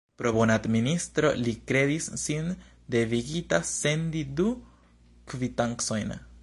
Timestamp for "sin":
2.23-2.49